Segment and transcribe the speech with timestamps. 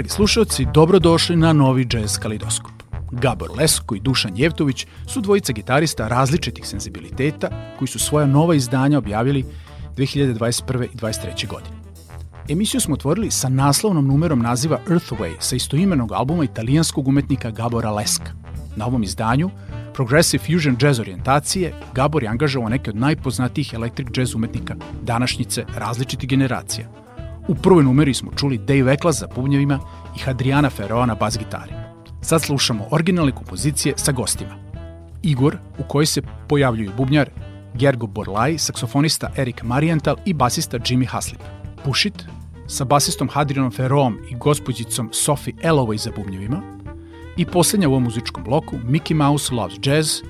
[0.00, 2.72] Dragi slušalci, dobrodošli na novi jazz kalidoskop.
[3.10, 7.48] Gabor Lesko i Dušan Jevtović su dvojica gitarista različitih senzibiliteta
[7.78, 9.44] koji su svoja nova izdanja objavili
[9.96, 10.84] 2021.
[10.84, 11.46] i 2023.
[11.46, 11.76] godine.
[12.48, 18.32] Emisiju smo otvorili sa naslovnom numerom naziva Earthway sa istoimenog albuma italijanskog umetnika Gabora Leska.
[18.76, 19.50] Na ovom izdanju,
[19.94, 26.28] Progressive Fusion Jazz orijentacije, Gabor je angažovao neke od najpoznatijih electric jazz umetnika današnjice različitih
[26.28, 27.00] generacija.
[27.48, 29.78] U prvoj numeri smo čuli Dave Eklas za bubnjevima
[30.16, 31.72] i Hadriana Ferroa na bas gitari.
[32.22, 34.54] Sad slušamo originalne kompozicije sa gostima.
[35.22, 37.30] Igor, u kojoj se pojavljuju bubnjar
[37.74, 41.40] Gergo Borlai, saksofonista Erik Mariental i basista Jimmy Haslip.
[41.84, 42.24] Pušit,
[42.66, 46.62] sa basistom Hadrianom Ferroom i gospođicom Sophie Elovoj za bubnjevima,
[47.36, 50.20] I poslednja u ovom muzičkom bloku, Mickey Mouse Loves Jazz,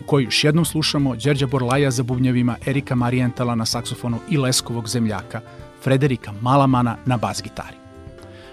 [0.00, 4.88] u kojoj još jednom slušamo Đerđa Borlaja za bubnjevima, Erika Marijentala na saksofonu i Leskovog
[4.88, 5.40] zemljaka,
[5.86, 7.76] Frederika Malamana na bas gitari.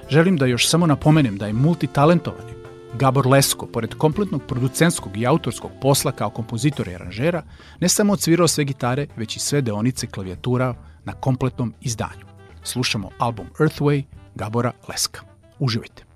[0.10, 2.54] Želim da još samo napomenem da je multitalentovani
[3.00, 7.44] Gabor Lesko, pored kompletnog producentskog i autorskog posla kao kompozitor i aranžera,
[7.80, 10.76] ne samo odsvirao sve gitare, već i sve deonice klavijatura
[11.06, 12.26] na kompletnom izdanju.
[12.64, 14.04] Slušamo album Earthway
[14.36, 15.22] Gabora Leska.
[15.60, 16.13] Uživajte!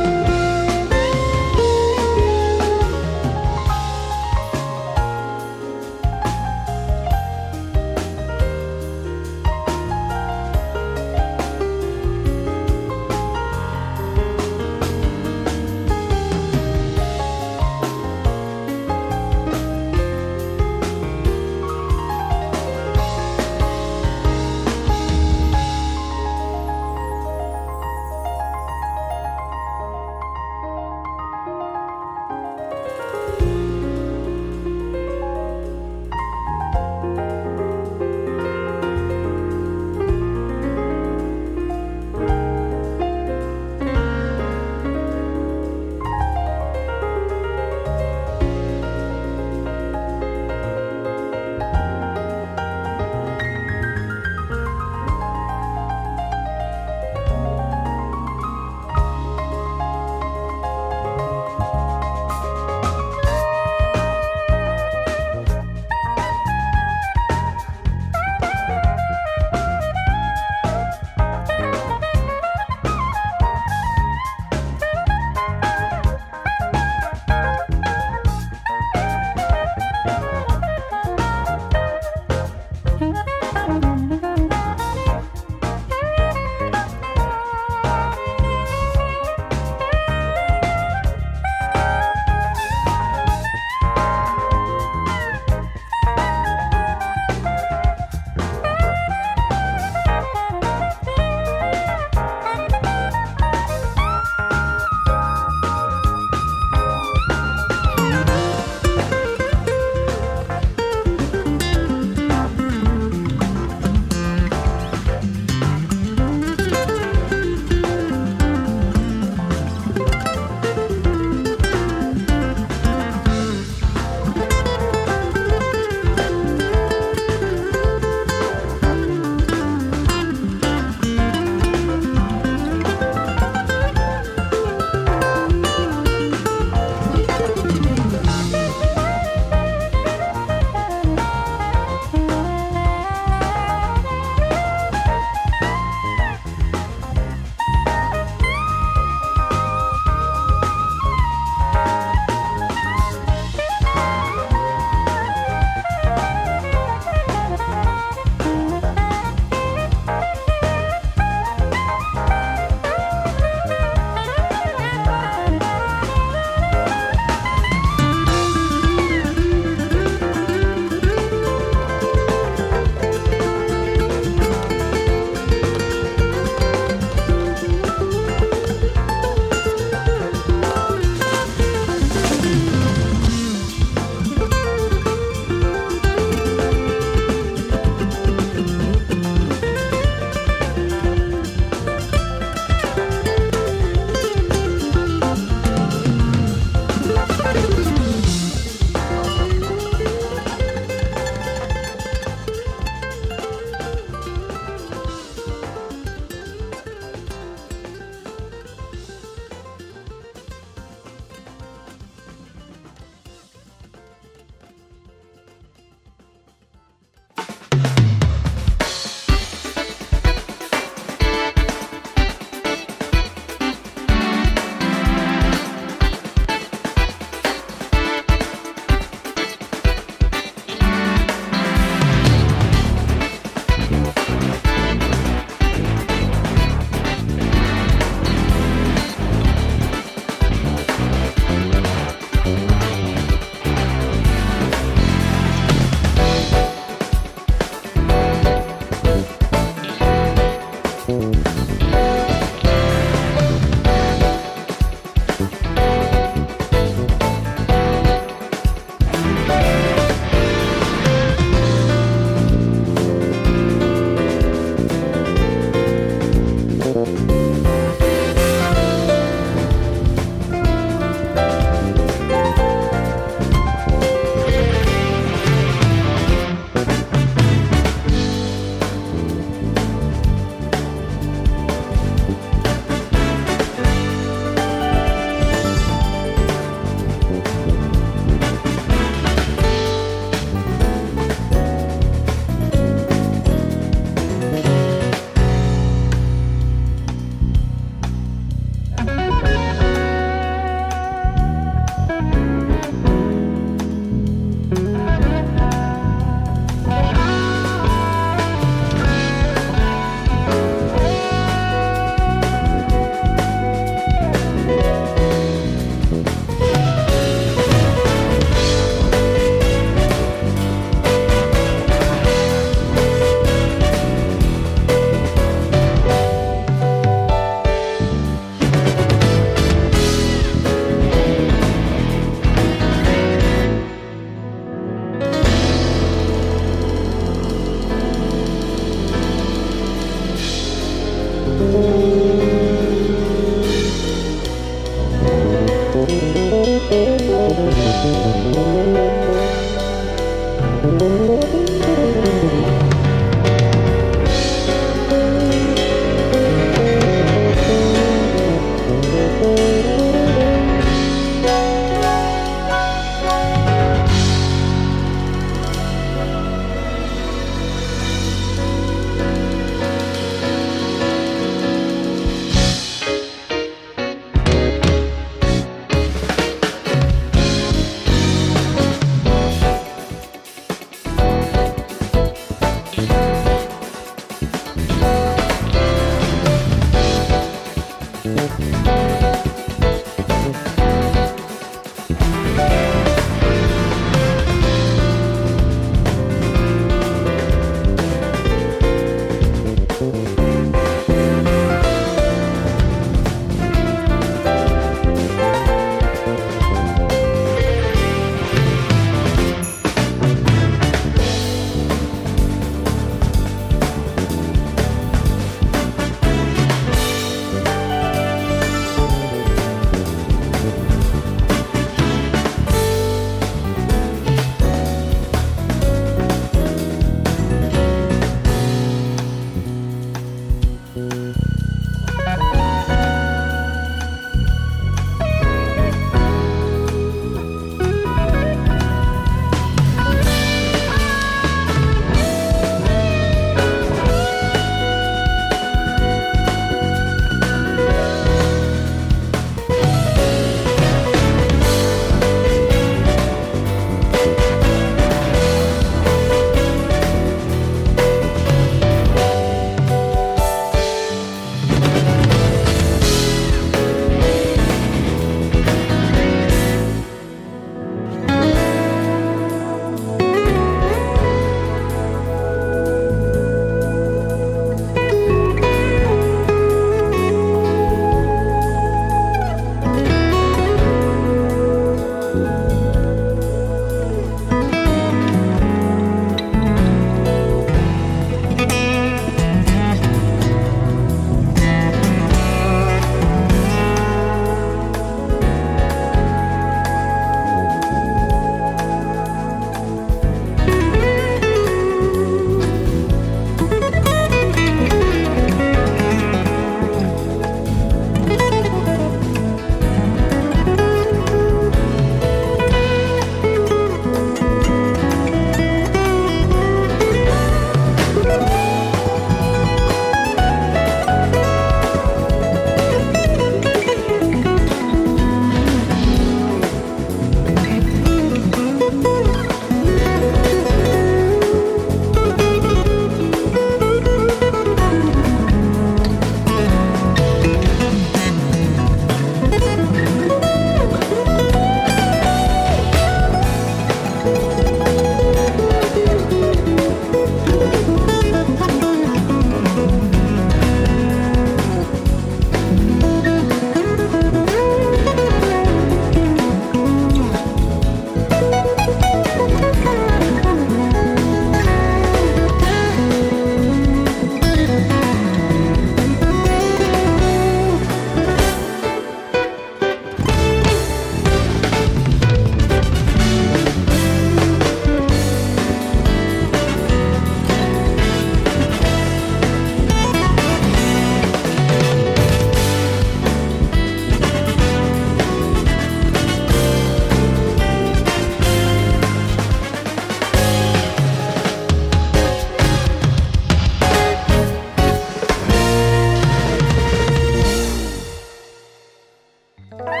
[599.77, 600.00] Bye.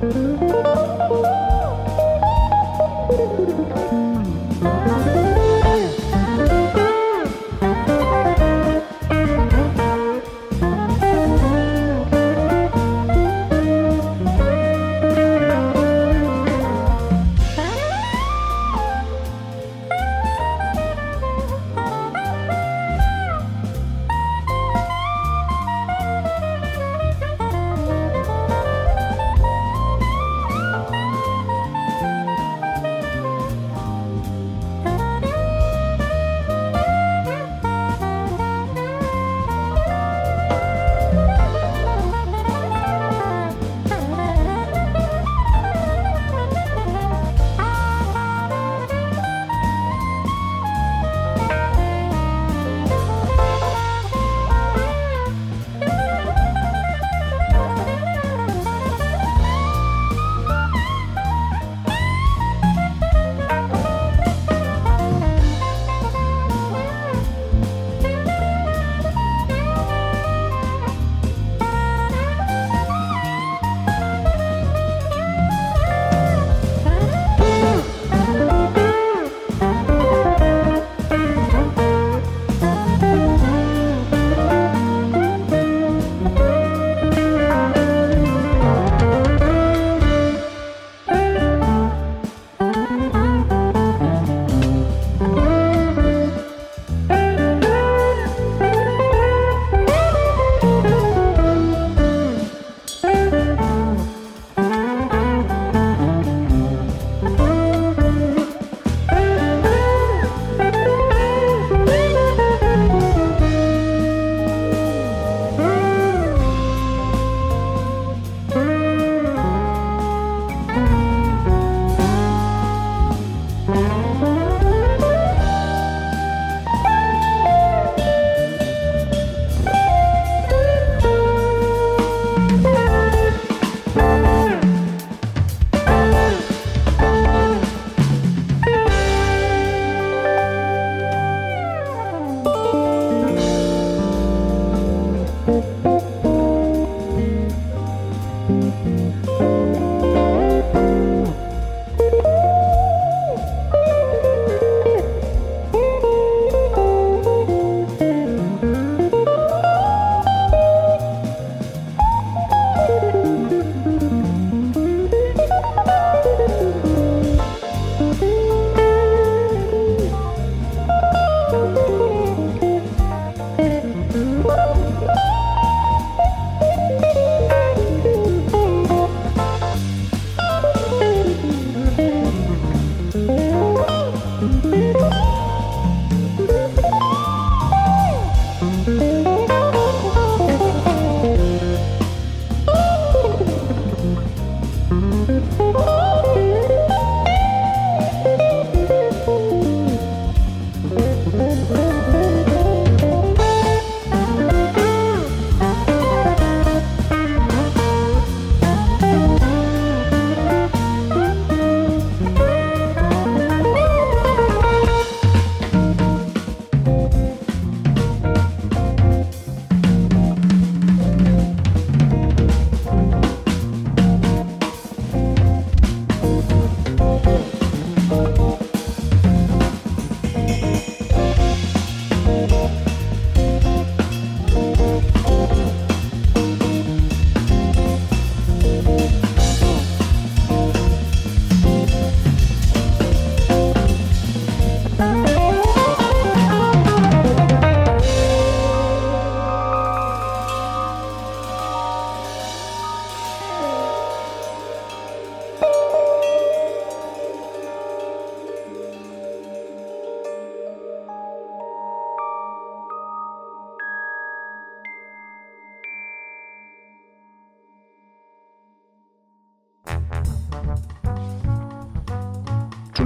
[0.00, 0.14] thank
[3.92, 4.03] you.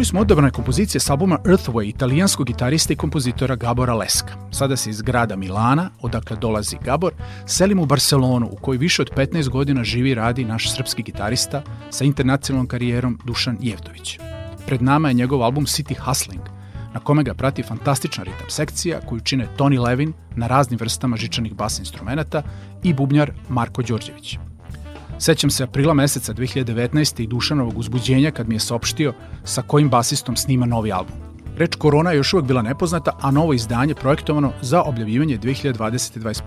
[0.08, 4.32] Smo odabrane kompozicije s albuma Earthway italijanskog gitarista i kompozitora Gabora Leska.
[4.50, 7.12] Sada se iz grada Milana, odakle dolazi Gabor,
[7.46, 11.62] selimo u Barcelonu u kojoj više od 15 godina živi i radi naš srpski gitarista
[11.90, 14.18] sa internacionalnom karijerom Dušan Jevtović.
[14.66, 16.42] Pred nama je njegov album City Hustling,
[16.94, 21.54] na kome ga prati fantastična ritam sekcija koju čine Tony Levin na raznim vrstama žičanih
[21.54, 22.42] bas instrumenta
[22.82, 24.47] i bubnjar Marko Đorđević.
[25.20, 27.22] Sećam se aprila meseca 2019.
[27.22, 29.12] i Dušanovog uzbuđenja kad mi je saopštio
[29.44, 31.16] sa kojim basistom snima novi album.
[31.56, 36.40] Reč Korona je još uvek bila nepoznata, a novo izdanje projektovano za objavljivanje 2020-2021.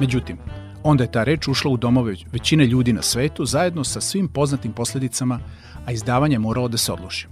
[0.00, 0.36] Međutim,
[0.82, 4.72] onda je ta reč ušla u domove većine ljudi na svetu zajedno sa svim poznatim
[4.72, 5.40] posledicama,
[5.86, 7.26] a izdavanje je moralo da se odloži.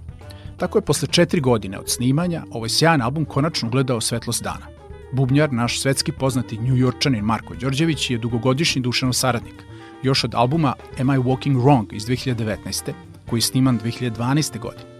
[0.57, 4.67] Tako je posle četiri godine od snimanja ovaj sjajan album konačno ugledao svetlost dana.
[5.13, 9.63] Bubnjar, naš svetski poznati njujorčanin Marko Đorđević je dugogodišnji dušanov saradnik–
[10.03, 12.91] još od albuma Am I Walking Wrong iz 2019.
[13.29, 14.59] koji je sniman 2012.
[14.59, 14.95] godine.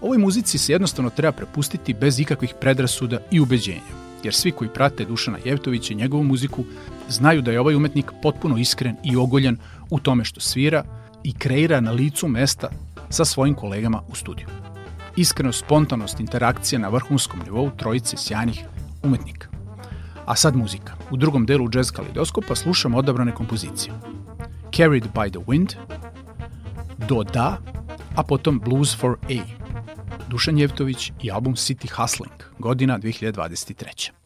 [0.00, 3.80] Ovoj muzici se jednostavno treba prepustiti bez ikakvih predrasuda i ubeđenja,
[4.22, 6.64] jer svi koji prate Dušana Jevtovića i njegovu muziku
[7.08, 9.56] znaju da je ovaj umetnik potpuno iskren i ogoljan
[9.90, 10.84] u tome što svira
[11.22, 12.68] i kreira na licu mesta
[13.10, 14.46] sa svojim kolegama u studiju.
[15.16, 18.64] Iskrenost, spontanost, interakcija na vrhunskom nivou trojice sjajnih
[19.02, 19.48] umetnika.
[20.26, 20.92] A sad muzika.
[21.10, 23.92] U drugom delu jazz kalidoskopa slušamo odabrane kompozicije.
[24.76, 25.76] Carried by the Wind,
[27.06, 27.58] Do Da,
[28.16, 29.42] a potom Blues for A.
[30.28, 34.23] Dušan Jevtović i album City Hustling, godina 2023.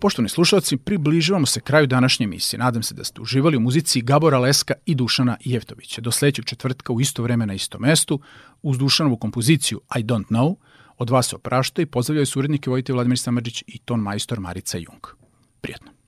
[0.00, 2.58] Poštovni slušalci, približavamo se kraju današnje emisije.
[2.58, 6.00] Nadam se da ste uživali u muzici Gabora Leska i Dušana Jevtovića.
[6.00, 8.20] Do sledećeg četvrtka u isto vreme na istom mestu,
[8.62, 10.54] uz Dušanovu kompoziciju I Don't Know,
[10.98, 14.78] od vas se oprašta i pozdravljaju su urednike Vojte Vladimir Samadžić i ton majstor Marica
[14.78, 15.06] Jung.
[15.60, 15.99] Prijetno.